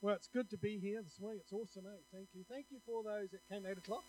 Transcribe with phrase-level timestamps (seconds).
[0.00, 1.40] Well, it's good to be here this morning.
[1.42, 1.96] It's awesome, eh?
[2.14, 2.44] Thank you.
[2.48, 4.04] Thank you for those that came 8 o'clock,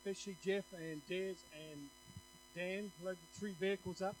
[0.00, 1.80] especially Jeff and Des and
[2.56, 2.90] Dan.
[3.04, 4.16] Loaded three vehicles up.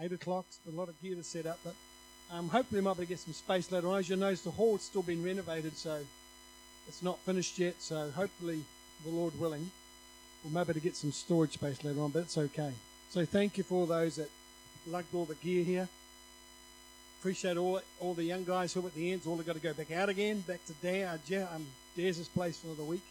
[0.00, 1.74] 8 o'clock, a lot of gear to set up, but
[2.32, 4.00] um, hopefully we might be able to get some space later on.
[4.00, 6.00] As you notice, the hall's still been renovated, so
[6.88, 7.76] it's not finished yet.
[7.78, 8.64] So hopefully,
[9.04, 9.70] the Lord willing,
[10.42, 12.72] we'll maybe to get some storage space later on, but it's okay.
[13.10, 14.28] So thank you for those that
[14.88, 15.88] lugged all the gear here.
[17.22, 19.28] Appreciate all all the young guys who at the ends.
[19.28, 21.64] All have got to go back out again, back to Dan, uh, um,
[21.96, 23.04] Des' place for the week.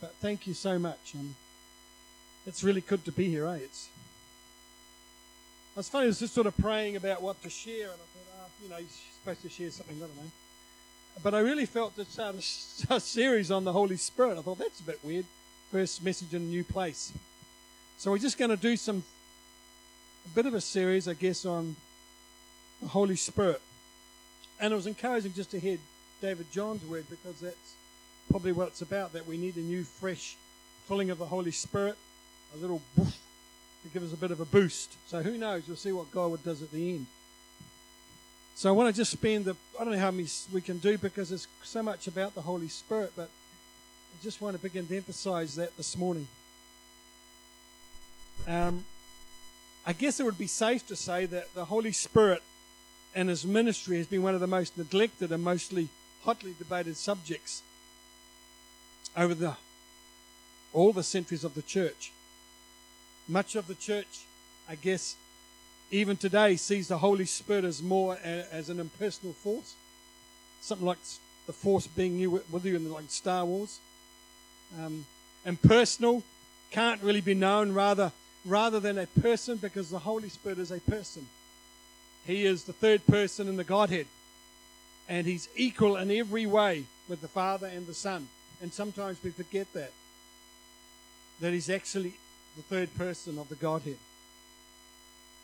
[0.00, 1.12] But thank you so much.
[1.14, 1.34] Um,
[2.46, 3.56] it's really good to be here, eh?
[3.56, 3.88] It's,
[5.76, 8.40] it's funny, I was just sort of praying about what to share, and I thought,
[8.40, 8.88] oh, you know, you're
[9.20, 10.30] supposed to share something, I don't know.
[11.22, 14.38] But I really felt to start a, a series on the Holy Spirit.
[14.38, 15.26] I thought, that's a bit weird.
[15.70, 17.12] First message in a new place.
[17.98, 19.04] So we're just going to do some,
[20.24, 21.76] a bit of a series, I guess, on
[22.80, 23.60] the Holy Spirit.
[24.60, 25.78] And it was encouraging just to hear
[26.20, 27.74] David John's word because that's
[28.30, 30.36] probably what it's about that we need a new, fresh
[30.88, 31.96] filling of the Holy Spirit,
[32.54, 33.18] a little woof
[33.82, 34.94] to give us a bit of a boost.
[35.08, 35.64] So who knows?
[35.66, 37.06] We'll see what God does at the end.
[38.54, 40.96] So I want to just spend the, I don't know how many we can do
[40.96, 44.96] because there's so much about the Holy Spirit, but I just want to begin to
[44.96, 46.26] emphasize that this morning.
[48.48, 48.84] Um,
[49.86, 52.42] I guess it would be safe to say that the Holy Spirit
[53.16, 55.88] and his ministry has been one of the most neglected and mostly
[56.24, 57.62] hotly debated subjects
[59.16, 59.56] over the
[60.74, 62.12] all the centuries of the church.
[63.26, 64.20] Much of the church,
[64.68, 65.16] I guess,
[65.90, 69.74] even today sees the Holy Spirit as more a, as an impersonal force,
[70.60, 70.98] something like
[71.46, 73.80] the force being you with you in like Star Wars.
[74.78, 75.06] Um,
[75.46, 76.22] impersonal
[76.70, 78.12] can't really be known rather
[78.44, 81.26] rather than a person because the Holy Spirit is a person.
[82.26, 84.06] He is the third person in the Godhead.
[85.08, 88.28] And he's equal in every way with the Father and the Son.
[88.60, 89.92] And sometimes we forget that.
[91.40, 92.14] That he's actually
[92.56, 93.98] the third person of the Godhead.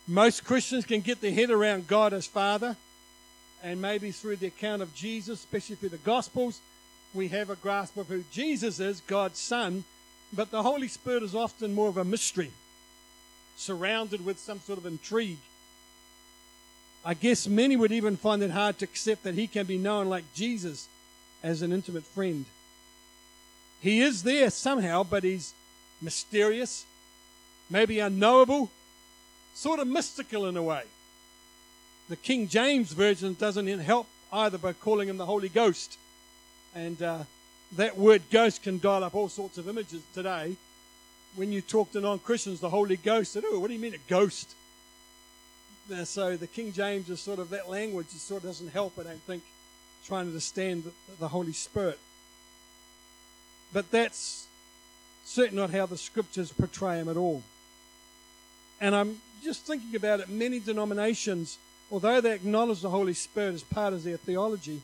[0.09, 2.77] Most Christians can get their head around God as Father,
[3.63, 6.61] and maybe through the account of Jesus, especially through the Gospels,
[7.15, 9.85] we have a grasp of who Jesus is, God's Son,
[10.33, 12.51] but the Holy Spirit is often more of a mystery,
[13.57, 15.39] surrounded with some sort of intrigue.
[17.05, 20.09] I guess many would even find it hard to accept that he can be known
[20.09, 20.89] like Jesus
[21.43, 22.45] as an intimate friend.
[23.81, 25.55] He is there somehow, but he's
[26.01, 26.85] mysterious,
[27.69, 28.71] maybe unknowable,
[29.55, 30.83] sort of mystical in a way.
[32.09, 35.99] The King James Version doesn't help either by calling him the Holy Ghost.
[36.75, 37.25] And uh,
[37.77, 40.57] that word ghost can dial up all sorts of images today.
[41.37, 43.95] When you talk to non Christians, the Holy Ghost, said, Oh, what do you mean
[43.95, 44.55] a ghost?
[46.05, 48.07] So the King James is sort of that language.
[48.07, 49.43] It sort of doesn't help, I don't think,
[50.07, 51.99] trying to understand the, the Holy Spirit.
[53.73, 54.47] But that's
[55.25, 57.43] certainly not how the scriptures portray him at all.
[58.81, 60.29] And I'm just thinking about it.
[60.29, 61.59] Many denominations,
[61.91, 64.81] although they acknowledge the Holy Spirit as part of their theology,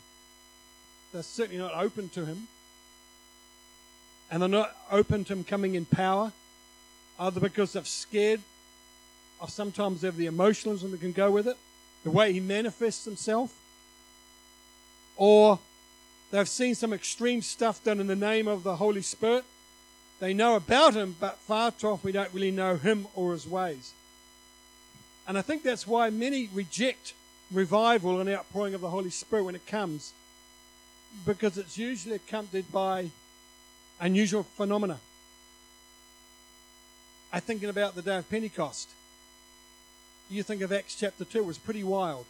[1.13, 2.49] they're certainly not open to him.
[4.31, 6.33] And they're not open to him coming in power,
[7.19, 8.41] either because they're scared
[9.41, 11.57] of sometimes of the emotionalism that can go with it,
[12.05, 13.55] the way he manifests himself,
[15.17, 15.59] or
[16.31, 19.45] they've seen some extreme stuff done in the name of the Holy Spirit.
[20.21, 23.47] They know about him, but far too often we don't really know him or his
[23.47, 23.93] ways.
[25.27, 27.15] And I think that's why many reject
[27.53, 30.13] revival and outpouring of the Holy Spirit when it comes,
[31.27, 33.11] because it's usually accompanied by
[34.01, 34.99] unusual phenomena.
[37.33, 38.89] I'm thinking about the day of Pentecost
[40.31, 42.25] you think of Acts chapter 2, it was pretty wild.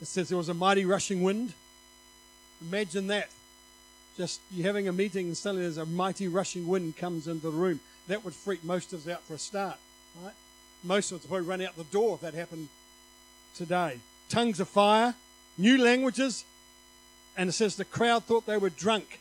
[0.00, 1.54] It says there was a mighty rushing wind.
[2.60, 3.30] Imagine that.
[4.16, 7.56] Just you having a meeting and suddenly there's a mighty rushing wind comes into the
[7.56, 7.80] room.
[8.08, 9.76] That would freak most of us out for a start,
[10.22, 10.34] right?
[10.84, 12.68] Most of us would probably run out the door if that happened
[13.56, 13.98] today.
[14.28, 15.14] Tongues of fire,
[15.56, 16.44] new languages,
[17.36, 19.20] and it says the crowd thought they were drunk.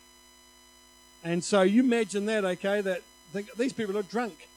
[1.23, 3.01] And so you imagine that, okay, that
[3.57, 4.47] these people are drunk.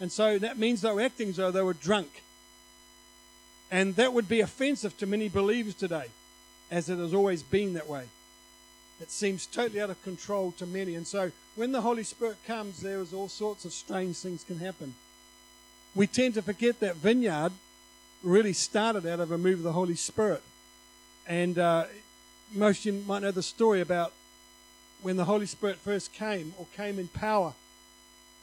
[0.00, 2.22] And so that means they were acting as though they were drunk.
[3.70, 6.06] And that would be offensive to many believers today,
[6.70, 8.04] as it has always been that way.
[9.00, 10.94] It seems totally out of control to many.
[10.94, 14.58] And so when the Holy Spirit comes, there is all sorts of strange things can
[14.58, 14.94] happen.
[15.94, 17.52] We tend to forget that vineyard
[18.22, 20.42] really started out of a move of the Holy Spirit.
[21.26, 21.84] And uh,
[22.54, 24.12] most of you might know the story about
[25.02, 27.54] when the Holy Spirit first came or came in power.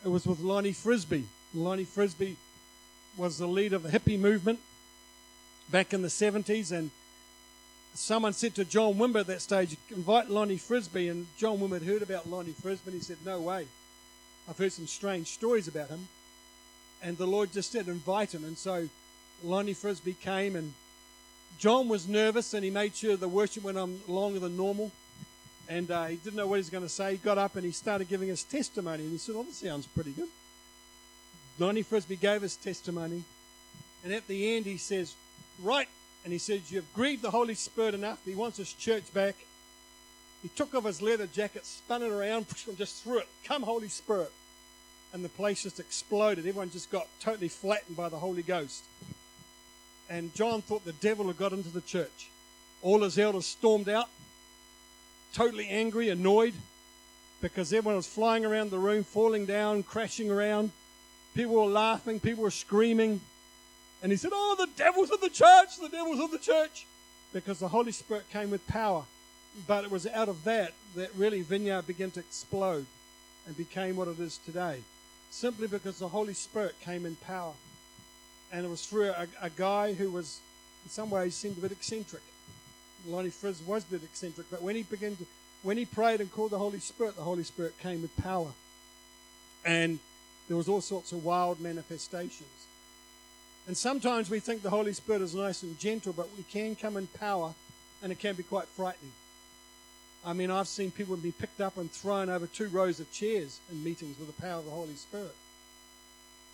[0.06, 1.26] It was with Lonnie Frisbee.
[1.54, 2.38] Lonnie Frisbee
[3.18, 4.60] was the leader of the hippie movement
[5.70, 6.90] back in the 70s, and
[7.94, 11.84] someone said to John Wimber at that stage, invite Lonnie Frisbee, and John Wimber had
[11.84, 13.68] heard about Lonnie Frisbee, and he said, no way.
[14.50, 16.08] I've heard some strange stories about him.
[17.02, 18.44] And the Lord just said, invite him.
[18.44, 18.90] And so
[19.44, 20.74] Lonnie Frisbee came, and
[21.60, 24.92] John was nervous, and he made sure the worship went on longer than normal.
[25.70, 27.12] And uh, he didn't know what he was going to say.
[27.12, 29.04] He got up and he started giving his testimony.
[29.04, 30.28] And he said, Oh, this sounds pretty good.
[31.60, 33.24] Lonnie Frisbee gave his testimony.
[34.04, 35.16] And at the end, he says,
[35.62, 35.88] Right.
[36.24, 38.20] And he says, You've grieved the Holy Spirit enough.
[38.26, 39.36] He wants his church back.
[40.42, 43.28] He took off his leather jacket, spun it around, and just threw it.
[43.46, 44.32] Come, Holy Spirit.
[45.14, 46.40] And the place just exploded.
[46.40, 48.84] Everyone just got totally flattened by the Holy Ghost.
[50.10, 52.30] And John thought the devil had got into the church.
[52.82, 54.10] All his elders stormed out
[55.34, 56.54] totally angry, annoyed,
[57.42, 60.72] because everyone was flying around the room, falling down, crashing around.
[61.36, 63.22] People were laughing, people were screaming.
[64.02, 66.86] And he said, Oh, the devil's of the church, the devil's of the church.
[67.32, 69.04] Because the Holy Spirit came with power.
[69.68, 72.86] But it was out of that that really Vineyard began to explode
[73.48, 74.80] and became what it is today.
[75.32, 77.54] Simply because the Holy Spirit came in power.
[78.52, 80.40] And it was through a, a guy who was,
[80.86, 82.22] in some ways, seemed a bit eccentric.
[83.08, 85.26] Lonnie Frizz was a bit eccentric, but when he began to,
[85.62, 88.52] when he prayed and called the Holy Spirit, the Holy Spirit came with power.
[89.66, 90.00] And
[90.48, 92.68] there was all sorts of wild manifestations.
[93.68, 96.98] And sometimes we think the Holy Spirit is nice and gentle, but we can come
[96.98, 97.54] in power
[98.02, 99.14] and it can be quite frightening.
[100.26, 103.60] I mean, I've seen people be picked up and thrown over two rows of chairs
[103.72, 105.36] in meetings with the power of the Holy Spirit.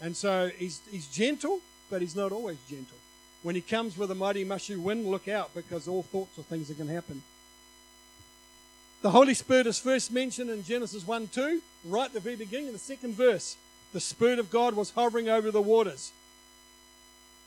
[0.02, 1.60] And so he's, he's gentle,
[1.90, 2.98] but he's not always gentle.
[3.42, 6.70] When he comes with a mighty mushy wind, look out because all sorts of things
[6.70, 7.22] are going to happen.
[9.02, 12.68] The Holy Spirit is first mentioned in Genesis 1 2, right at the very beginning,
[12.68, 13.56] in the second verse.
[13.94, 16.12] The Spirit of God was hovering over the waters.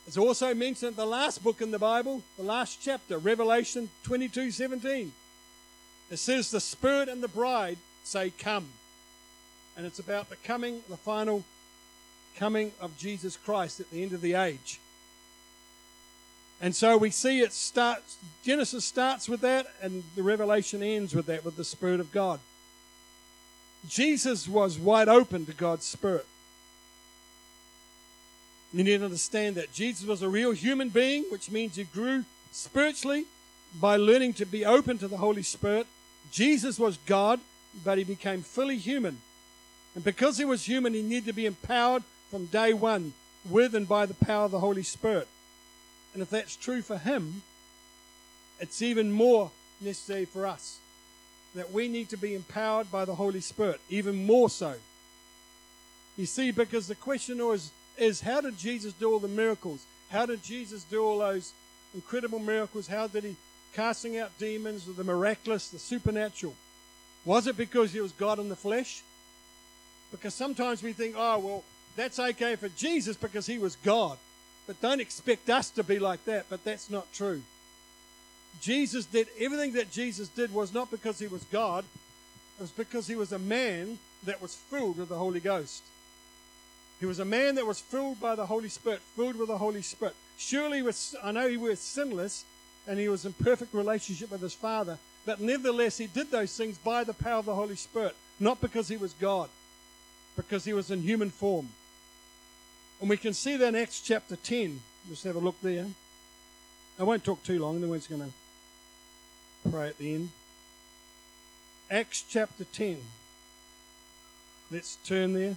[0.06, 4.50] It's also mentioned in the last book in the Bible, the last chapter, Revelation 22
[4.50, 5.12] 17.
[6.10, 8.66] It says, The Spirit and the bride say, Come.
[9.76, 11.44] And it's about the coming, the final
[12.36, 14.80] coming of Jesus Christ at the end of the age.
[16.60, 21.26] And so we see it starts, Genesis starts with that, and the Revelation ends with
[21.26, 22.40] that, with the Spirit of God.
[23.88, 26.26] Jesus was wide open to God's Spirit.
[28.72, 32.24] You need to understand that Jesus was a real human being, which means he grew
[32.52, 33.26] spiritually
[33.80, 35.86] by learning to be open to the Holy Spirit.
[36.30, 37.40] Jesus was God,
[37.84, 39.18] but he became fully human.
[39.94, 43.12] And because he was human, he needed to be empowered from day one
[43.48, 45.28] with and by the power of the Holy Spirit.
[46.14, 47.42] And if that's true for him,
[48.58, 50.78] it's even more necessary for us
[51.54, 54.74] that we need to be empowered by the Holy Spirit, even more so.
[56.16, 59.84] You see, because the question is, is how did Jesus do all the miracles?
[60.10, 61.52] How did Jesus do all those
[61.94, 62.86] incredible miracles?
[62.86, 63.36] How did he
[63.74, 66.54] casting out demons, the miraculous, the supernatural?
[67.24, 69.02] Was it because he was God in the flesh?
[70.10, 71.64] Because sometimes we think, oh, well,
[71.96, 74.18] that's okay for Jesus because he was God.
[74.66, 77.42] But don't expect us to be like that, but that's not true.
[78.60, 81.84] Jesus did everything that Jesus did was not because he was God,
[82.58, 85.82] it was because he was a man that was filled with the Holy Ghost.
[87.02, 89.82] He was a man that was filled by the Holy Spirit, filled with the Holy
[89.82, 90.14] Spirit.
[90.38, 92.44] Surely, was, I know he was sinless
[92.86, 96.78] and he was in perfect relationship with his Father, but nevertheless, he did those things
[96.78, 99.50] by the power of the Holy Spirit, not because he was God,
[100.36, 101.70] because he was in human form.
[103.00, 104.80] And we can see that in Acts chapter 10.
[105.08, 105.86] Just have a look there.
[107.00, 108.32] I won't talk too long, then we're just going
[109.64, 110.28] to pray at the end.
[111.90, 112.98] Acts chapter 10.
[114.70, 115.56] Let's turn there.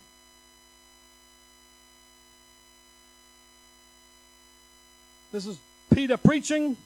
[5.35, 5.59] This is
[5.93, 6.77] Peter preaching.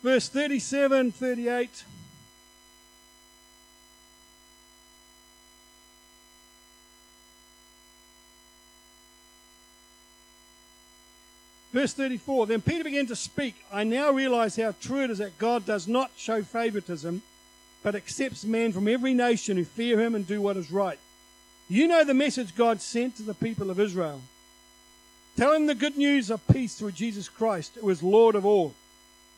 [0.00, 1.84] Verse 37, 38.
[11.72, 13.56] Verse 34 Then Peter began to speak.
[13.72, 17.22] I now realize how true it is that God does not show favoritism,
[17.82, 21.00] but accepts men from every nation who fear him and do what is right.
[21.68, 24.22] You know the message God sent to the people of Israel.
[25.40, 28.74] Tell him the good news of peace through Jesus Christ, who is Lord of all.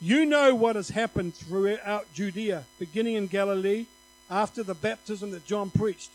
[0.00, 3.86] You know what has happened throughout Judea, beginning in Galilee,
[4.28, 6.10] after the baptism that John preached.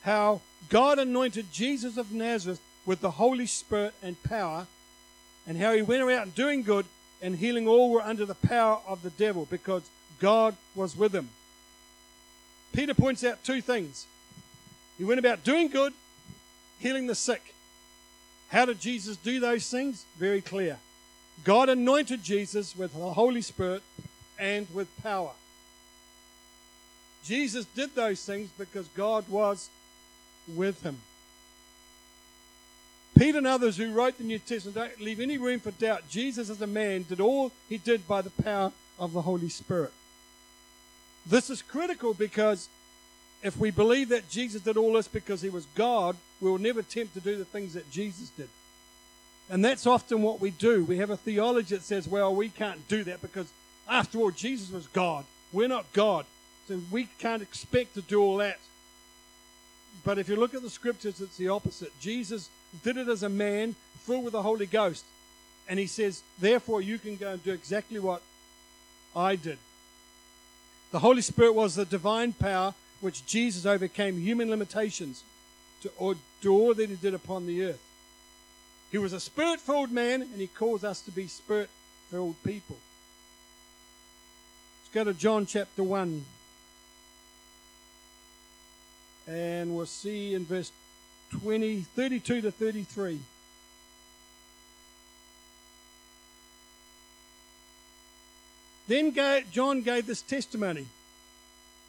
[0.00, 4.66] How God anointed Jesus of Nazareth with the Holy Spirit and power
[5.46, 6.86] and how he went around doing good
[7.22, 9.88] and healing all were under the power of the devil because
[10.18, 11.28] God was with him.
[12.72, 14.04] Peter points out two things.
[14.98, 15.92] He went about doing good,
[16.80, 17.51] healing the sick.
[18.52, 20.04] How did Jesus do those things?
[20.18, 20.76] Very clear.
[21.42, 23.82] God anointed Jesus with the Holy Spirit
[24.38, 25.30] and with power.
[27.24, 29.70] Jesus did those things because God was
[30.54, 30.98] with him.
[33.18, 36.08] Peter and others who wrote the New Testament don't leave any room for doubt.
[36.10, 39.92] Jesus, as a man, did all he did by the power of the Holy Spirit.
[41.24, 42.68] This is critical because
[43.42, 46.80] if we believe that Jesus did all this because he was God, we will never
[46.80, 48.48] attempt to do the things that Jesus did.
[49.48, 50.84] And that's often what we do.
[50.84, 53.46] We have a theology that says, well, we can't do that because,
[53.88, 55.24] after all, Jesus was God.
[55.52, 56.26] We're not God.
[56.66, 58.58] So we can't expect to do all that.
[60.04, 61.92] But if you look at the scriptures, it's the opposite.
[62.00, 62.48] Jesus
[62.82, 65.04] did it as a man, filled with the Holy Ghost.
[65.68, 68.20] And he says, therefore, you can go and do exactly what
[69.14, 69.58] I did.
[70.90, 75.22] The Holy Spirit was the divine power which Jesus overcame human limitations
[75.82, 75.90] to
[76.42, 77.80] do that he did upon the earth.
[78.90, 81.70] He was a spirit filled man, and he calls us to be spirit
[82.10, 82.76] filled people.
[84.82, 86.24] Let's go to John chapter 1.
[89.28, 90.72] And we'll see in verse
[91.30, 93.20] 20, 32 to 33.
[98.88, 99.14] Then
[99.50, 100.86] John gave this testimony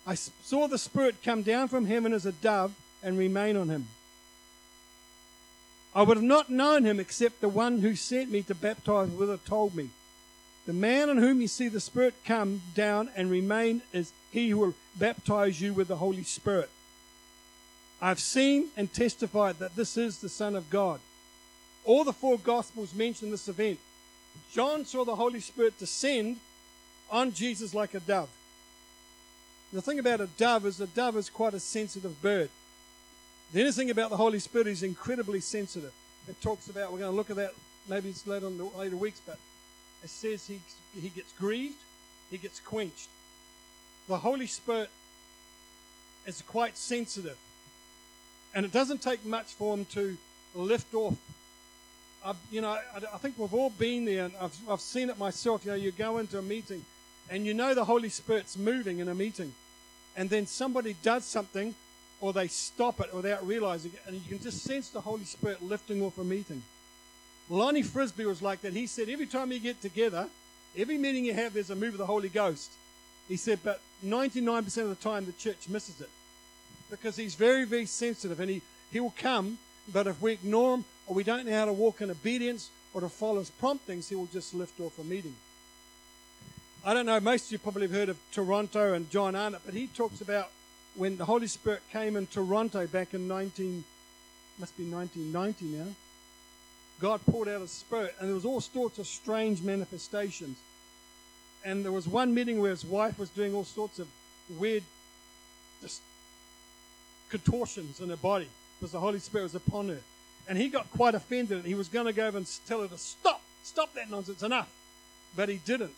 [0.05, 3.87] I saw the Spirit come down from heaven as a dove and remain on him.
[5.95, 9.29] I would have not known him except the one who sent me to baptize with
[9.29, 9.89] it told me.
[10.65, 14.57] The man on whom you see the Spirit come down and remain is he who
[14.57, 16.69] will baptize you with the Holy Spirit.
[18.01, 20.99] I've seen and testified that this is the Son of God.
[21.85, 23.79] All the four Gospels mention this event.
[24.51, 26.37] John saw the Holy Spirit descend
[27.11, 28.29] on Jesus like a dove.
[29.71, 32.49] The thing about a dove is a dove is quite a sensitive bird.
[33.53, 35.93] The thing about the Holy Spirit is incredibly sensitive.
[36.27, 37.53] It talks about, we're going to look at that
[37.87, 39.37] maybe it's later in the later weeks, but
[40.03, 40.59] it says he,
[40.99, 41.75] he gets grieved,
[42.31, 43.07] he gets quenched.
[44.07, 44.89] The Holy Spirit
[46.25, 47.37] is quite sensitive.
[48.55, 50.17] And it doesn't take much for him to
[50.55, 51.15] lift off.
[52.25, 52.81] I, you know, I,
[53.13, 55.65] I, think we've all been there, and I've, I've seen it myself.
[55.65, 56.85] You know, you go into a meeting,
[57.29, 59.53] and you know the Holy Spirit's moving in a meeting,
[60.15, 61.75] and then somebody does something,
[62.23, 65.61] or they stop it without realizing it, and you can just sense the Holy Spirit
[65.61, 66.63] lifting off a meeting.
[67.49, 68.71] Lonnie Frisbee was like that.
[68.71, 70.29] He said every time you get together,
[70.77, 72.71] every meeting you have, there's a move of the Holy Ghost.
[73.27, 76.07] He said, but 99% of the time, the church misses it
[76.89, 78.61] because he's very, very sensitive and he,
[78.93, 79.57] he will come,
[79.91, 83.01] but if we ignore him or we don't know how to walk in obedience or
[83.01, 85.35] to follow his promptings, he will just lift off a meeting.
[86.85, 89.73] I don't know, most of you probably have heard of Toronto and John Arnott, but
[89.73, 90.49] he talks about
[90.95, 93.83] when the Holy Spirit came in Toronto back in 19,
[94.59, 95.95] must be 1990 now.
[96.99, 100.57] God poured out His Spirit, and there was all sorts of strange manifestations.
[101.65, 104.07] And there was one meeting where his wife was doing all sorts of
[104.59, 104.83] weird,
[105.81, 106.01] just
[107.29, 108.47] contortions in her body
[108.79, 109.99] because the Holy Spirit was upon her.
[110.47, 112.87] And he got quite offended and he was going to go over and tell her
[112.87, 114.69] to stop, stop that nonsense, enough.
[115.35, 115.95] But he didn't.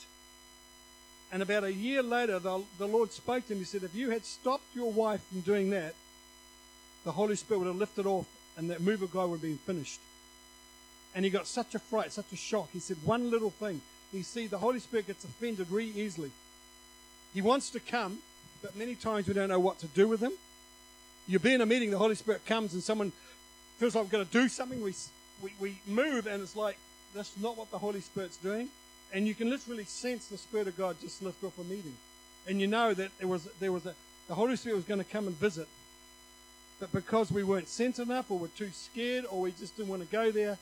[1.32, 3.60] And about a year later, the, the Lord spoke to him.
[3.60, 5.94] He said, If you had stopped your wife from doing that,
[7.04, 8.28] the Holy Spirit would have lifted off
[8.58, 10.00] and that move of God would have been finished.
[11.14, 12.70] And he got such a fright, such a shock.
[12.72, 13.82] He said, One little thing.
[14.14, 16.32] You see, the Holy Spirit gets offended really easily.
[17.34, 18.20] He wants to come,
[18.62, 20.32] but many times we don't know what to do with him
[21.28, 23.12] you be in a meeting, the Holy Spirit comes and someone
[23.78, 24.82] feels like we're going to do something.
[24.82, 24.94] We,
[25.42, 26.78] we, we move and it's like,
[27.14, 28.70] that's not what the Holy Spirit's doing.
[29.16, 31.96] And you can literally sense the Spirit of God just lift off a meeting.
[32.50, 33.94] And you know that there was, there was a,
[34.28, 35.70] the Holy Spirit was going to come and visit.
[36.82, 40.02] But because we weren't sent enough or were too scared or we just didn't want
[40.02, 40.58] to go there,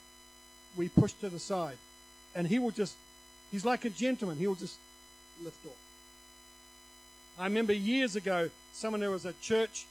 [0.78, 1.78] we pushed to the side.
[2.36, 2.96] And he will just,
[3.52, 4.38] he's like a gentleman.
[4.38, 4.78] He will just
[5.44, 5.72] lift off.
[7.40, 9.88] I remember years ago, someone there was a church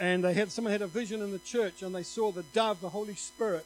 [0.00, 2.80] and they had someone had a vision in the church and they saw the dove
[2.80, 3.64] the holy spirit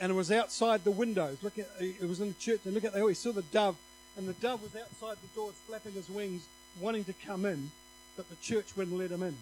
[0.00, 1.38] and it was outside the windows.
[1.42, 3.76] Look at it was in the church and look at they always saw the dove
[4.16, 6.46] and the dove was outside the doors flapping his wings
[6.80, 7.70] wanting to come in
[8.16, 9.36] but the church wouldn't let him in.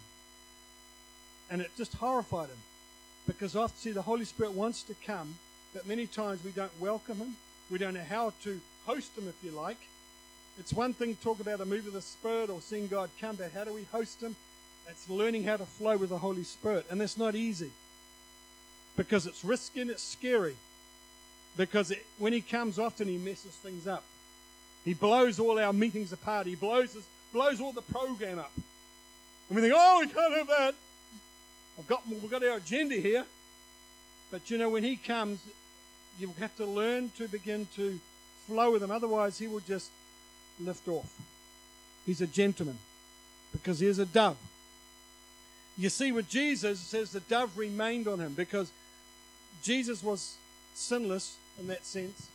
[1.49, 2.57] And it just horrified him
[3.25, 5.35] because often see the holy spirit wants to come
[5.73, 7.35] but many times we don't welcome him.
[7.69, 9.79] We don't know how to host him if you like.
[10.59, 13.35] It's one thing to talk about a move of the spirit or seeing god come
[13.35, 14.35] but how do we host him?
[14.89, 16.85] It's learning how to flow with the Holy Spirit.
[16.89, 17.71] And that's not easy
[18.97, 20.55] because it's risky and it's scary.
[21.55, 24.03] Because it, when He comes, often He messes things up.
[24.83, 26.47] He blows all our meetings apart.
[26.47, 28.51] He blows, us, blows all the program up.
[29.47, 30.75] And we think, oh, we can't have that.
[31.79, 33.23] I've got, we've got our agenda here.
[34.31, 35.39] But you know, when He comes,
[36.19, 37.99] you have to learn to begin to
[38.47, 38.91] flow with him.
[38.91, 39.91] Otherwise, he will just
[40.59, 41.11] lift off.
[42.05, 42.77] He's a gentleman
[43.51, 44.37] because he is a dove.
[45.77, 48.71] You see, with Jesus, it says the dove remained on him because
[49.63, 50.35] Jesus was
[50.73, 52.27] sinless in that sense.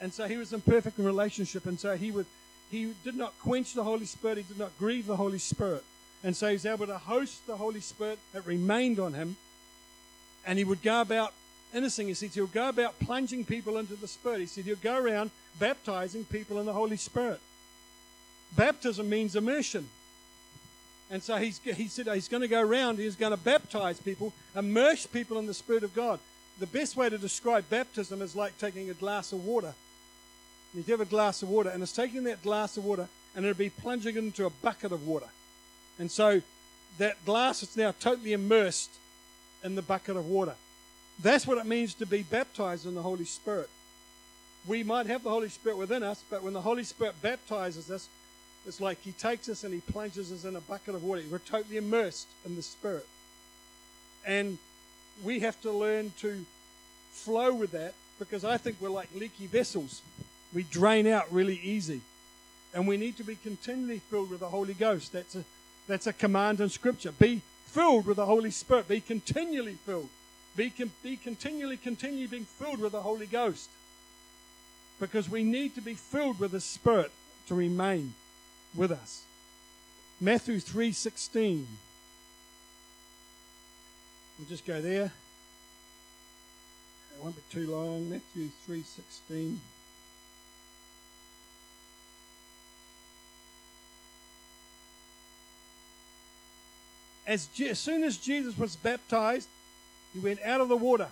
[0.00, 1.66] And so he was in perfect relationship.
[1.66, 2.26] And so he would
[2.70, 5.82] he did not quench the Holy Spirit, he did not grieve the Holy Spirit.
[6.22, 9.36] And so he's able to host the Holy Spirit that remained on him.
[10.46, 11.32] And he would go about
[11.74, 12.08] innocent.
[12.08, 14.40] He said he'll go about plunging people into the Spirit.
[14.40, 17.40] He said he'll go around baptizing people in the Holy Spirit.
[18.56, 19.88] Baptism means immersion.
[21.10, 24.32] And so he's, he said he's going to go around, he's going to baptize people,
[24.54, 26.20] immerse people in the Spirit of God.
[26.60, 29.74] The best way to describe baptism is like taking a glass of water.
[30.74, 33.56] You have a glass of water, and it's taking that glass of water and it'll
[33.56, 35.28] be plunging it into a bucket of water.
[35.98, 36.42] And so
[36.98, 38.90] that glass is now totally immersed
[39.62, 40.54] in the bucket of water.
[41.22, 43.68] That's what it means to be baptized in the Holy Spirit.
[44.66, 48.08] We might have the Holy Spirit within us, but when the Holy Spirit baptizes us,
[48.66, 51.22] it's like He takes us and He plunges us in a bucket of water.
[51.30, 53.06] We're totally immersed in the Spirit.
[54.26, 54.58] And
[55.22, 56.44] we have to learn to
[57.10, 60.02] flow with that because I think we're like leaky vessels.
[60.54, 62.00] We drain out really easy.
[62.74, 65.12] And we need to be continually filled with the Holy Ghost.
[65.12, 65.44] That's a,
[65.88, 67.12] that's a command in Scripture.
[67.12, 68.88] Be filled with the Holy Spirit.
[68.88, 70.08] Be continually filled.
[70.56, 73.68] Be, be continually, continually being filled with the Holy Ghost.
[75.00, 77.10] Because we need to be filled with the Spirit
[77.48, 78.14] to remain
[78.74, 79.22] with us.
[80.20, 81.64] Matthew 3.16.
[84.38, 85.12] We'll just go there.
[87.14, 88.10] It won't be too long.
[88.10, 89.56] Matthew 3.16.
[97.26, 99.48] As, as soon as Jesus was baptized,
[100.12, 101.08] he went out of the water.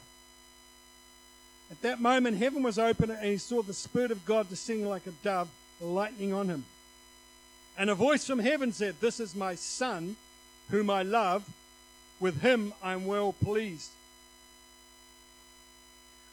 [1.71, 5.07] At that moment, heaven was open, and he saw the Spirit of God descending like
[5.07, 5.49] a dove,
[5.81, 6.65] lightning on him.
[7.79, 10.17] And a voice from heaven said, This is my Son,
[10.71, 11.49] whom I love.
[12.19, 13.91] With him I'm well pleased.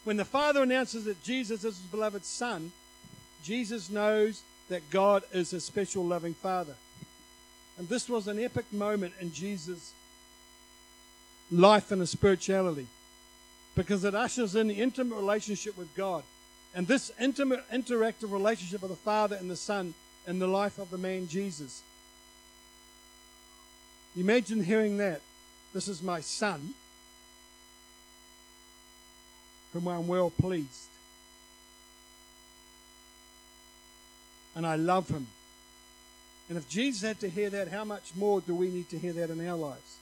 [0.03, 2.71] When the Father announces that Jesus is his beloved Son,
[3.43, 6.73] Jesus knows that God is a special loving Father.
[7.77, 9.91] And this was an epic moment in Jesus'
[11.51, 12.88] life and his spirituality
[13.75, 16.23] because it ushers in the intimate relationship with God.
[16.73, 19.93] And this intimate, interactive relationship of the Father and the Son
[20.27, 21.81] in the life of the man Jesus.
[24.17, 25.21] Imagine hearing that.
[25.73, 26.73] This is my Son,
[29.73, 30.88] whom I'm well pleased.
[34.55, 35.27] And I love him.
[36.47, 39.11] And if Jesus had to hear that, how much more do we need to hear
[39.13, 39.97] that in our lives?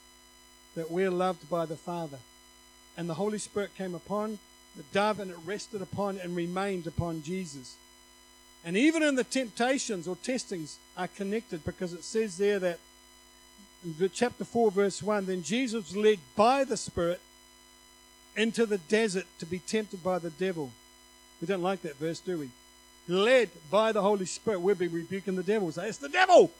[0.76, 2.20] That we're loved by the Father.
[2.96, 4.38] And the Holy Spirit came upon
[4.76, 7.76] the dove and it rested upon and remained upon Jesus.
[8.66, 12.80] And even in the temptations or testings are connected because it says there that
[13.84, 17.20] in chapter 4, verse 1 then Jesus was led by the Spirit
[18.36, 20.72] into the desert to be tempted by the devil.
[21.42, 22.50] We don't like that verse, do we?
[23.08, 25.72] led by the Holy Spirit, we'll be rebuking the devil.
[25.72, 26.52] Say, it's the devil.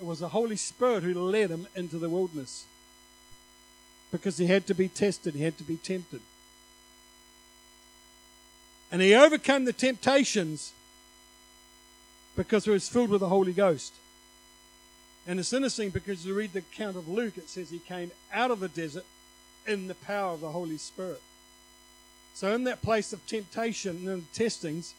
[0.00, 2.64] It was the Holy Spirit who led him into the wilderness
[4.10, 6.20] because he had to be tested, he had to be tempted.
[8.90, 10.72] And he overcame the temptations
[12.36, 13.92] because he was filled with the Holy Ghost.
[15.26, 18.50] And it's interesting because you read the account of Luke, it says he came out
[18.50, 19.04] of the desert
[19.66, 21.20] in the power of the Holy Spirit.
[22.34, 24.94] So, in that place of temptation and testings,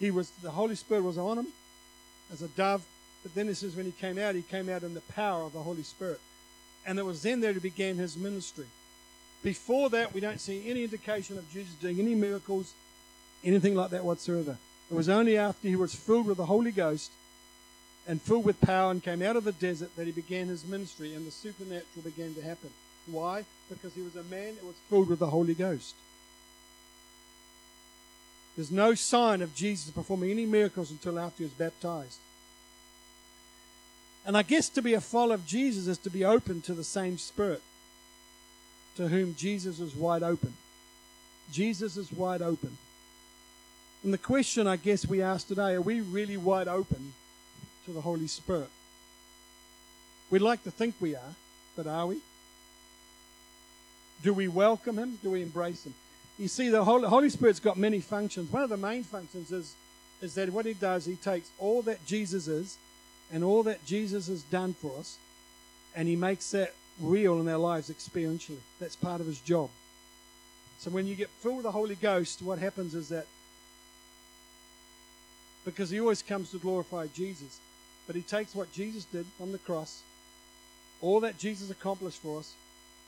[0.00, 1.46] he was the Holy Spirit was on him
[2.32, 2.82] as a dove.
[3.22, 5.52] But then it says when he came out, he came out in the power of
[5.52, 6.20] the Holy Spirit.
[6.86, 8.66] And it was then that he began his ministry.
[9.42, 12.72] Before that, we don't see any indication of Jesus doing any miracles,
[13.44, 14.56] anything like that whatsoever.
[14.90, 17.10] It was only after he was filled with the Holy Ghost
[18.06, 21.14] and filled with power and came out of the desert that he began his ministry
[21.14, 22.70] and the supernatural began to happen.
[23.06, 23.44] Why?
[23.68, 25.94] Because he was a man that was filled with the Holy Ghost.
[28.56, 32.18] There's no sign of Jesus performing any miracles until after he was baptized.
[34.26, 36.84] And I guess to be a follower of Jesus is to be open to the
[36.84, 37.62] same Spirit
[38.96, 40.54] to whom Jesus is wide open.
[41.52, 42.76] Jesus is wide open.
[44.04, 47.12] And the question I guess we ask today are we really wide open
[47.86, 48.70] to the Holy Spirit?
[50.30, 51.34] We'd like to think we are,
[51.76, 52.18] but are we?
[54.22, 55.18] Do we welcome Him?
[55.22, 55.94] Do we embrace Him?
[56.38, 58.52] You see, the Holy, Spirit's got many functions.
[58.52, 59.74] One of the main functions is,
[60.22, 62.76] is that what he does, he takes all that Jesus is
[63.32, 65.18] and all that Jesus has done for us,
[65.96, 68.60] and he makes that real in our lives experientially.
[68.78, 69.70] That's part of his job.
[70.78, 73.26] So when you get filled with the Holy Ghost, what happens is that
[75.68, 77.60] because he always comes to glorify Jesus,
[78.06, 80.00] but he takes what Jesus did on the cross,
[81.02, 82.54] all that Jesus accomplished for us,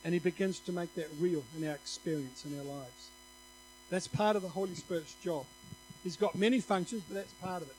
[0.05, 3.09] and he begins to make that real in our experience in our lives.
[3.89, 5.47] That's part of the Holy Spirit's job.
[6.05, 7.77] He's got many functions, but that's part of it.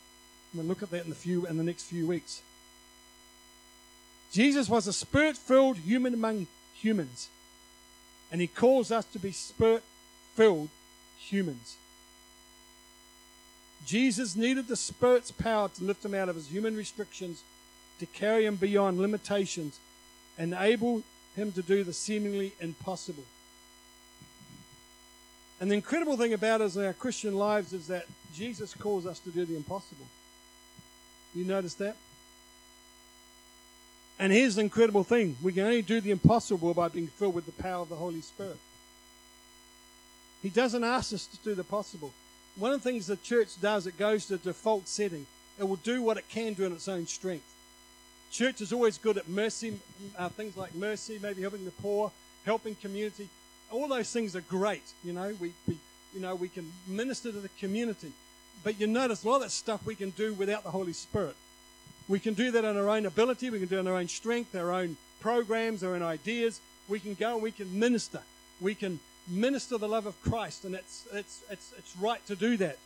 [0.51, 2.41] And we'll look at that in the few in the next few weeks.
[4.31, 7.29] Jesus was a spirit-filled human among humans.
[8.31, 10.69] And he calls us to be spirit-filled
[11.19, 11.75] humans.
[13.85, 17.43] Jesus needed the Spirit's power to lift him out of his human restrictions,
[17.99, 19.79] to carry him beyond limitations,
[20.37, 21.03] enable
[21.35, 23.23] him to do the seemingly impossible.
[25.59, 29.19] And the incredible thing about us in our Christian lives is that Jesus calls us
[29.19, 30.07] to do the impossible.
[31.35, 31.95] You notice that?
[34.17, 37.45] And here's the incredible thing we can only do the impossible by being filled with
[37.45, 38.57] the power of the Holy Spirit.
[40.41, 42.11] He doesn't ask us to do the possible.
[42.55, 45.25] One of the things the church does, it goes to default setting.
[45.59, 47.45] It will do what it can do in its own strength.
[48.31, 49.77] Church is always good at mercy,
[50.17, 52.11] uh, things like mercy, maybe helping the poor,
[52.45, 53.27] helping community.
[53.69, 54.83] All those things are great.
[55.03, 55.77] You know, we, we
[56.13, 58.11] you know we can minister to the community,
[58.63, 61.35] but you notice a lot of that stuff we can do without the Holy Spirit.
[62.07, 63.49] We can do that on our own ability.
[63.49, 66.59] We can do it on our own strength, our own programs, our own ideas.
[66.89, 68.21] We can go and we can minister.
[68.59, 68.99] We can
[69.31, 72.77] minister the love of Christ, and it's it's it's it's right to do that.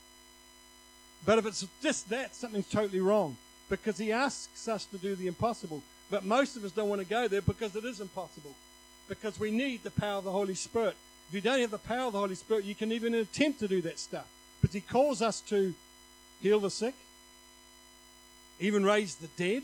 [1.26, 3.38] But if it's just that, something's totally wrong
[3.70, 5.82] because he asks us to do the impossible.
[6.12, 8.54] But most of us don't want to go there because it is impossible.
[9.08, 10.96] Because we need the power of the Holy Spirit.
[11.30, 13.68] If you don't have the power of the Holy Spirit, you can even attempt to
[13.68, 14.28] do that stuff.
[14.62, 15.74] But he calls us to
[16.42, 16.94] heal the sick,
[18.60, 19.64] even raise the dead.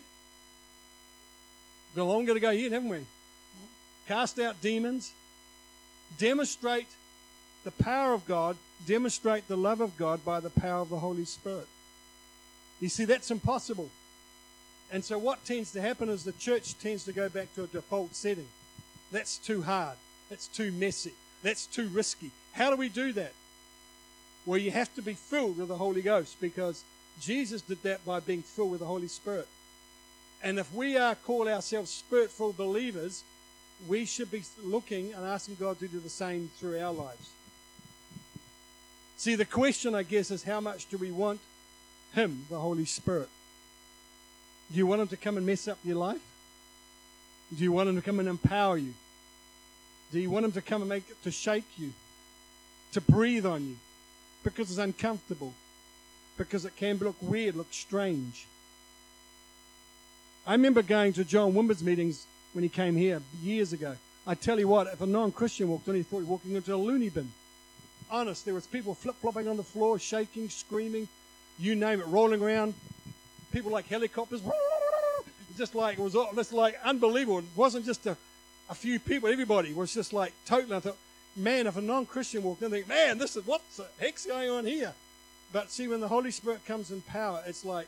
[1.89, 3.05] We've got longer to go yet, haven't we?
[4.07, 5.11] Cast out demons,
[6.17, 6.87] demonstrate
[7.63, 11.25] the power of God, demonstrate the love of God by the power of the Holy
[11.25, 11.67] Spirit.
[12.79, 13.89] You see, that's impossible.
[14.91, 17.67] And so, what tends to happen is the church tends to go back to a
[17.67, 18.47] default setting.
[19.11, 19.97] That's too hard.
[20.29, 21.13] That's too messy.
[21.43, 22.31] That's too risky.
[22.53, 23.33] How do we do that?
[24.45, 26.83] Well, you have to be filled with the Holy Ghost because
[27.19, 29.47] Jesus did that by being filled with the Holy Spirit.
[30.43, 33.23] And if we are call ourselves spirit filled believers,
[33.87, 37.29] we should be looking and asking God to do the same through our lives.
[39.17, 41.39] See, the question, I guess, is how much do we want
[42.13, 43.29] him, the Holy Spirit.
[44.71, 46.21] Do you want Him to come and mess up your life?
[47.55, 48.93] Do you want Him to come and empower you?
[50.11, 51.93] Do you want Him to come and make it to shake you,
[52.93, 53.77] to breathe on you,
[54.43, 55.53] because it's uncomfortable,
[56.37, 58.45] because it can look weird, look strange?
[60.45, 63.95] I remember going to John Wimber's meetings when he came here years ago.
[64.25, 66.73] I tell you what, if a non-Christian walked in, he thought he was walking into
[66.73, 67.31] a loony bin.
[68.09, 71.07] Honest, there was people flip-flopping on the floor, shaking, screaming,
[71.57, 72.73] you name it, rolling around.
[73.51, 74.41] People like helicopters,
[75.57, 77.39] just like it was just like unbelievable.
[77.39, 78.15] It wasn't just a,
[78.69, 80.75] a few people; everybody was just like totally.
[80.75, 80.97] I thought,
[81.35, 84.49] man, if a non-Christian walked in, they think, man, this is what the heck's going
[84.49, 84.93] on here.
[85.53, 87.87] But see, when the Holy Spirit comes in power, it's like,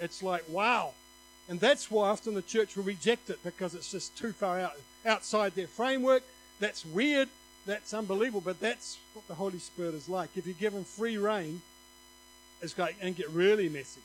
[0.00, 0.92] it's like wow,
[1.52, 4.72] and that's why often the church will reject it because it's just too far out
[5.04, 6.22] outside their framework.
[6.60, 7.28] That's weird.
[7.66, 8.40] That's unbelievable.
[8.40, 10.30] But that's what the Holy Spirit is like.
[10.34, 11.60] If you give him free reign,
[12.62, 14.00] it's going to get really messy.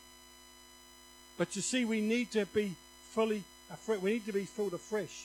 [1.38, 2.74] But you see, we need to be
[3.12, 3.44] fully,
[3.88, 5.24] we need to be filled afresh.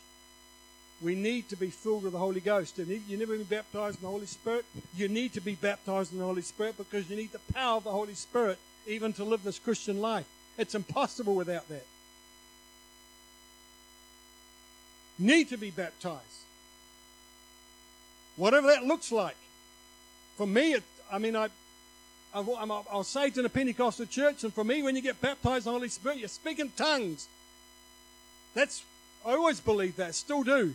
[1.02, 2.78] We need to be filled with the Holy Ghost.
[2.78, 4.64] And you've never been baptized in the Holy Spirit.
[4.94, 7.82] You need to be baptized in the Holy Spirit because you need the power of
[7.82, 10.26] the Holy Spirit even to live this Christian life.
[10.56, 11.84] It's impossible without that.
[15.18, 16.20] Need to be baptized.
[18.36, 19.36] Whatever that looks like.
[20.36, 21.48] For me, it, I mean, I,
[22.34, 25.72] I was saved in a Pentecostal church, and for me, when you get baptized in
[25.72, 27.28] the Holy Spirit, you speak in tongues.
[28.54, 28.82] That's
[29.24, 30.74] I always believe that, still do.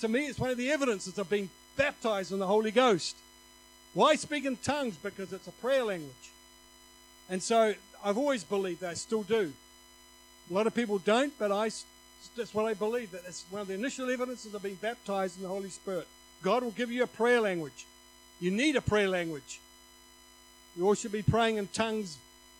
[0.00, 3.16] To me, it's one of the evidences of being baptized in the Holy Ghost.
[3.94, 4.96] Why speak in tongues?
[4.96, 6.30] Because it's a prayer language.
[7.30, 9.52] And so I've always believed that, I still do.
[10.50, 11.70] A lot of people don't, but I,
[12.36, 13.10] that's what I believe.
[13.12, 16.06] That it's one of the initial evidences of being baptized in the Holy Spirit.
[16.42, 17.86] God will give you a prayer language.
[18.40, 19.60] You need a prayer language.
[20.76, 22.16] We all should be praying in tongues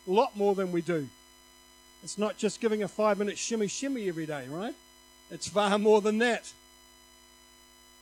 [0.06, 1.08] a lot more than we do.
[2.02, 4.74] It's not just giving a five minute shimmy shimmy every day, right?
[5.30, 6.52] It's far more than that.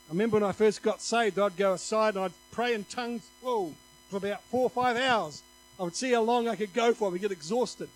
[0.09, 3.21] I remember when I first got saved, I'd go aside and I'd pray in tongues,
[3.41, 3.73] whoa,
[4.09, 5.41] for about four or five hours.
[5.79, 7.07] I would see how long I could go for.
[7.07, 7.89] I would get exhausted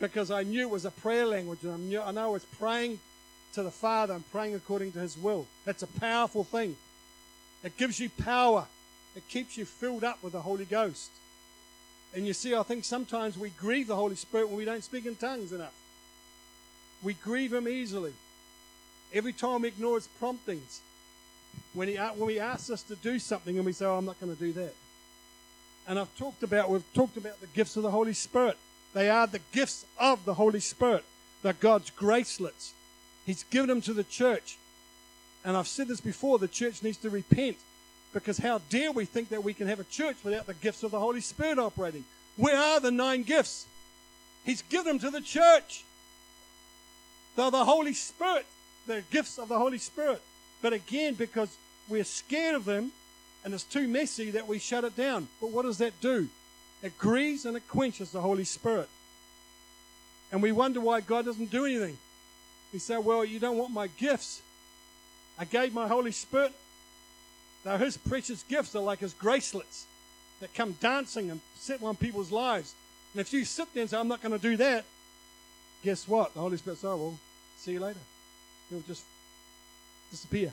[0.00, 3.00] because I knew it was a prayer language and I knew know I was praying
[3.54, 5.46] to the Father and praying according to His will.
[5.64, 6.76] That's a powerful thing.
[7.64, 8.66] It gives you power.
[9.16, 11.10] It keeps you filled up with the Holy Ghost.
[12.14, 15.06] And you see, I think sometimes we grieve the Holy Spirit when we don't speak
[15.06, 15.74] in tongues enough.
[17.02, 18.12] We grieve Him easily.
[19.12, 20.80] Every time we ignore His promptings,
[21.72, 24.04] when He uh, when He asks us to do something and we say, "Oh, I'm
[24.04, 24.74] not going to do that."
[25.88, 28.58] And I've talked about we've talked about the gifts of the Holy Spirit.
[28.96, 31.04] They are the gifts of the Holy Spirit.
[31.42, 32.72] They're God's gracelets.
[33.26, 34.56] He's given them to the church.
[35.44, 37.58] And I've said this before the church needs to repent
[38.14, 40.92] because how dare we think that we can have a church without the gifts of
[40.92, 42.06] the Holy Spirit operating?
[42.38, 43.66] Where are the nine gifts?
[44.46, 45.84] He's given them to the church.
[47.36, 48.46] They're the Holy Spirit,
[48.86, 50.22] the gifts of the Holy Spirit.
[50.62, 51.54] But again, because
[51.86, 52.92] we're scared of them
[53.44, 55.28] and it's too messy that we shut it down.
[55.38, 56.30] But what does that do?
[56.82, 58.88] It grieves and it quenches the Holy Spirit.
[60.30, 61.96] And we wonder why God doesn't do anything.
[62.72, 64.42] We say, Well, you don't want my gifts.
[65.38, 66.52] I gave my Holy Spirit.
[67.64, 69.86] Now, his precious gifts are like his gracelets
[70.40, 72.74] that come dancing and set on people's lives.
[73.12, 74.84] And if you sit there and say, I'm not going to do that,
[75.82, 76.34] guess what?
[76.34, 77.18] The Holy Spirit says, Oh, well,
[77.56, 77.98] see you later.
[78.70, 79.04] He'll just
[80.10, 80.52] disappear.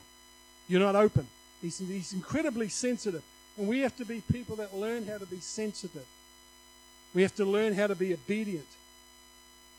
[0.68, 1.26] You're not open.
[1.60, 3.22] He's, he's incredibly sensitive.
[3.56, 6.04] And we have to be people that learn how to be sensitive.
[7.14, 8.66] We have to learn how to be obedient.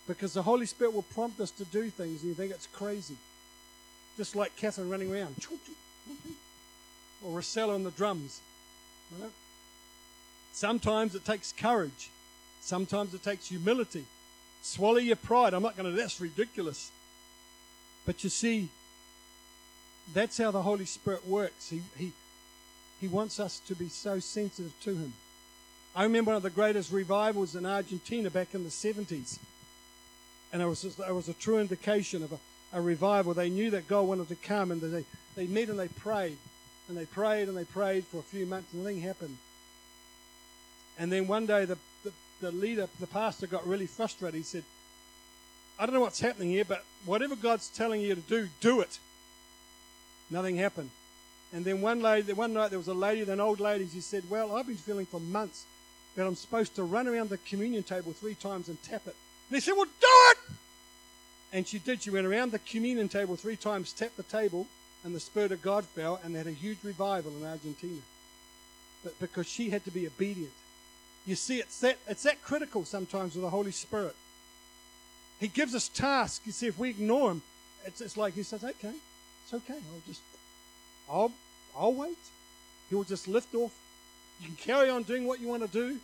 [0.07, 3.17] Because the Holy Spirit will prompt us to do things and you think it's crazy.
[4.17, 5.35] Just like Catherine running around.
[7.23, 8.39] Or Rosella on the drums.
[10.53, 12.09] Sometimes it takes courage.
[12.61, 14.05] Sometimes it takes humility.
[14.61, 15.53] Swallow your pride.
[15.53, 16.91] I'm not going to, that's ridiculous.
[18.05, 18.69] But you see,
[20.13, 21.69] that's how the Holy Spirit works.
[21.69, 22.11] He, he,
[23.01, 25.13] he wants us to be so sensitive to Him.
[25.95, 29.39] I remember one of the greatest revivals in Argentina back in the 70s.
[30.51, 32.39] And it was, just, it was a true indication of a,
[32.73, 33.33] a revival.
[33.33, 35.05] They knew that God wanted to come, and they,
[35.35, 36.37] they met and they prayed.
[36.89, 39.37] And they prayed and they prayed for a few months, and nothing happened.
[40.99, 44.37] And then one day, the, the, the leader, the pastor, got really frustrated.
[44.37, 44.63] He said,
[45.79, 48.99] I don't know what's happening here, but whatever God's telling you to do, do it.
[50.29, 50.89] Nothing happened.
[51.53, 54.23] And then one lady, one night there was a lady, an old lady, she said,
[54.29, 55.65] Well, I've been feeling for months
[56.15, 59.15] that I'm supposed to run around the communion table three times and tap it.
[59.49, 60.37] And he said, Well, do it!
[61.53, 62.01] And she did.
[62.01, 64.67] She went around the communion table three times, tapped the table,
[65.03, 68.01] and the Spirit of God fell, and they had a huge revival in Argentina.
[69.03, 70.51] But because she had to be obedient.
[71.25, 74.15] You see, it's that, it's that critical sometimes with the Holy Spirit.
[75.39, 76.45] He gives us tasks.
[76.45, 77.41] You see, if we ignore him,
[77.85, 78.93] it's, it's like he says, okay,
[79.43, 79.73] it's okay.
[79.73, 80.21] I'll just,
[81.09, 81.31] I'll,
[81.77, 82.17] I'll wait.
[82.89, 83.73] He will just lift off.
[84.41, 85.97] You can carry on doing what you want to do.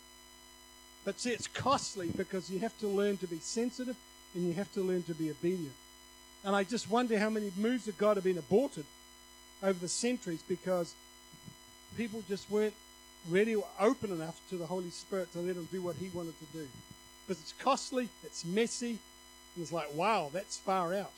[1.04, 3.96] But see, it's costly because you have to learn to be sensitive
[4.36, 5.74] and you have to learn to be obedient.
[6.44, 8.86] And I just wonder how many moves of God have been aborted
[9.62, 10.94] over the centuries because
[11.98, 12.74] people just weren't
[13.30, 16.34] ready or open enough to the Holy Spirit to let him do what he wanted
[16.39, 16.67] to do.
[17.28, 18.98] Because it's costly, it's messy,
[19.56, 21.12] and it's like, wow, that's far out.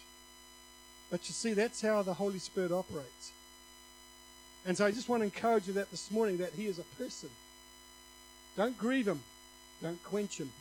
[1.09, 3.31] But you see, that's how the Holy Spirit operates.
[4.65, 6.83] And so I just want to encourage you that this morning that He is a
[6.97, 7.29] person.
[8.55, 9.21] Don't grieve Him.
[9.81, 10.51] Don't quench Him.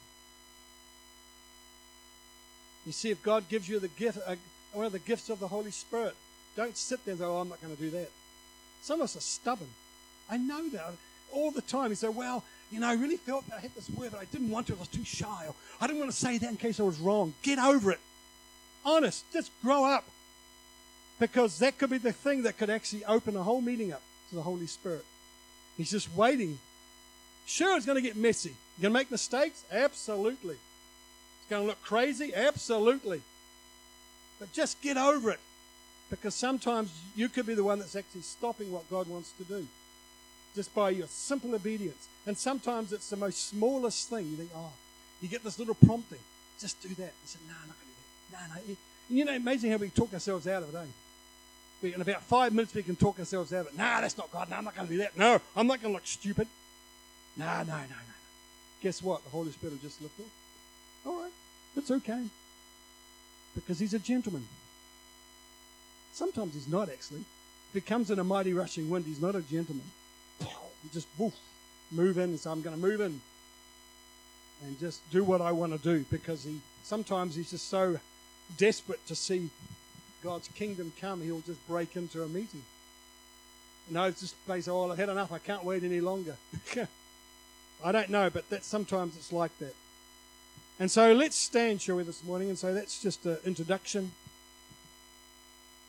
[2.85, 4.35] You see, if God gives you the gift, uh,
[4.73, 6.17] one of the gifts of the Holy Spirit,
[6.57, 8.11] don't sit there and say, "Oh, I'm not going to do that."
[8.83, 9.71] Some of us are stubborn.
[10.29, 10.95] I know that
[11.33, 11.91] all the time.
[11.91, 14.25] You say, "Well, you know, I really felt that I had this word, but I
[14.25, 14.75] didn't want to.
[14.75, 15.47] I was too shy.
[15.47, 18.01] Or I didn't want to say that in case I was wrong." Get over it.
[18.85, 19.25] Honest.
[19.33, 20.05] Just grow up.
[21.23, 24.35] Because that could be the thing that could actually open a whole meeting up to
[24.35, 25.05] the Holy Spirit.
[25.77, 26.59] He's just waiting.
[27.47, 28.49] Sure, it's going to get messy.
[28.49, 29.63] You're going to make mistakes?
[29.71, 30.57] Absolutely.
[30.57, 32.35] It's going to look crazy?
[32.35, 33.21] Absolutely.
[34.41, 35.39] But just get over it.
[36.11, 39.65] Because sometimes you could be the one that's actually stopping what God wants to do
[40.57, 42.09] just by your simple obedience.
[42.27, 44.27] And sometimes it's the most smallest thing.
[44.29, 44.73] You think, oh,
[45.21, 46.19] you get this little prompting.
[46.59, 46.99] Just do that.
[46.99, 48.49] You say, no, I'm not going to do that.
[48.49, 48.61] No, no.
[48.67, 48.77] And
[49.09, 50.85] You know, amazing how we talk ourselves out of it, eh?
[51.83, 53.77] We, in about five minutes, we can talk ourselves out of it.
[53.77, 54.49] Nah, that's not God.
[54.49, 55.17] No, I'm not going to do that.
[55.19, 56.47] No, I'm not going to look stupid.
[57.37, 58.15] No, no, no, no, no.
[58.83, 59.25] Guess what?
[59.25, 60.27] The Holy Spirit will just lift off.
[61.07, 61.33] All right,
[61.77, 62.25] it's okay.
[63.55, 64.47] Because he's a gentleman.
[66.13, 67.21] Sometimes he's not, actually.
[67.21, 69.85] If he comes in a mighty rushing wind, he's not a gentleman.
[70.39, 71.35] He just, woof,
[71.91, 72.37] move in.
[72.39, 73.21] So I'm going to move in
[74.65, 77.99] and just do what I want to do because he sometimes he's just so
[78.57, 79.49] desperate to see
[80.23, 82.63] God's kingdom come, he'll just break into a meeting.
[83.91, 85.33] No, it's just they say, "Oh, I've had enough.
[85.33, 86.37] I can't wait any longer."
[87.85, 89.75] I don't know, but that sometimes it's like that.
[90.79, 92.49] And so let's stand, shall we, this morning?
[92.49, 94.13] And so that's just an introduction.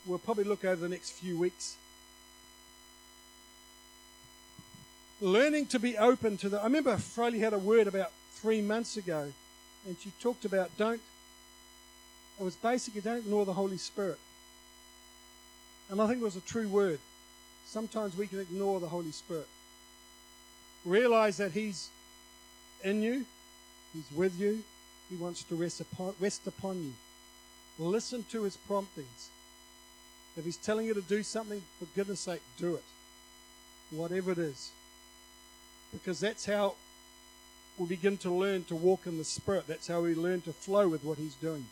[0.05, 1.77] We'll probably look over the next few weeks
[5.23, 6.59] learning to be open to the.
[6.59, 9.31] I remember Fraley had a word about three months ago,
[9.87, 11.01] and she talked about don't.
[12.39, 14.17] It was basically don't ignore the Holy Spirit.
[15.89, 16.99] And I think it was a true word.
[17.65, 19.47] Sometimes we can ignore the Holy Spirit.
[20.85, 21.89] Realize that He's
[22.83, 23.25] in you,
[23.93, 24.63] He's with you,
[25.09, 26.93] He wants to rest upon, rest upon you.
[27.79, 29.29] Listen to His promptings.
[30.35, 32.83] If He's telling you to do something, for goodness sake, do it.
[33.91, 34.71] Whatever it is.
[35.91, 36.73] Because that's how
[37.77, 39.65] we begin to learn to walk in the Spirit.
[39.67, 41.65] That's how we learn to flow with what He's doing.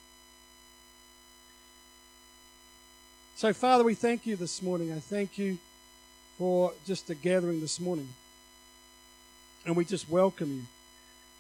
[3.42, 4.94] So, Father, we thank you this morning.
[4.94, 5.58] I thank you
[6.38, 8.08] for just the gathering this morning.
[9.66, 10.62] And we just welcome you.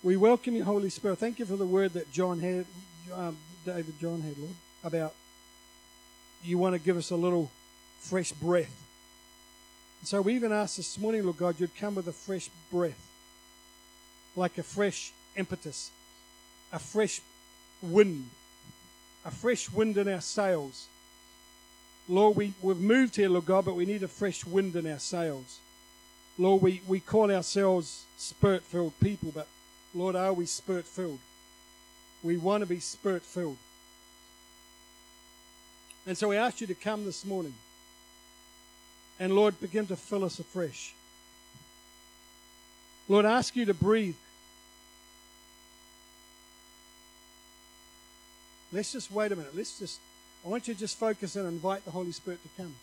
[0.02, 1.20] We welcome you, Holy Spirit.
[1.20, 2.66] Thank you for the word that John had,
[3.14, 3.38] um,
[3.68, 5.14] David John had, Lord, about
[6.44, 7.52] you want to give us a little
[8.00, 8.76] fresh breath.
[10.04, 13.00] So we even ask this morning, Lord God, you'd come with a fresh breath,
[14.36, 15.92] like a fresh impetus,
[16.74, 17.22] a fresh
[17.80, 18.28] wind,
[19.24, 20.88] a fresh wind in our sails
[22.12, 25.00] Lord, we, we've moved here, Lord God, but we need a fresh wind in our
[25.00, 25.60] sails.
[26.38, 29.48] Lord, we, we call ourselves spirit filled people, but
[29.96, 31.20] Lord, are we spirit filled?
[32.22, 33.56] We want to be spirit filled.
[36.06, 37.54] And so we ask you to come this morning.
[39.18, 40.94] And Lord, begin to fill us afresh.
[43.08, 44.16] Lord, ask you to breathe.
[48.74, 49.56] Let's just wait a minute.
[49.56, 50.02] Let's just
[50.46, 52.74] I want you to just focus and invite the Holy Spirit to come.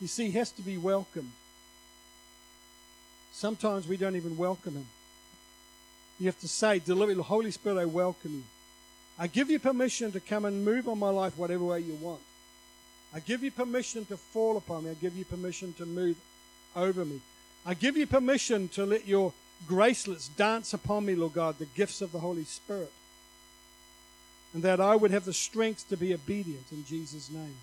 [0.00, 1.32] You see, he has to be welcomed.
[3.32, 4.86] Sometimes we don't even welcome him.
[6.18, 8.42] You have to say, deliberately, Holy Spirit, I welcome you.
[9.18, 12.20] I give you permission to come and move on my life whatever way you want.
[13.14, 14.90] I give you permission to fall upon me.
[14.90, 16.16] I give you permission to move
[16.76, 17.20] over me.
[17.66, 19.32] I give you permission to let your
[19.66, 22.92] gracelets dance upon me, Lord God, the gifts of the Holy Spirit
[24.52, 27.56] and that I would have the strength to be obedient in Jesus' name.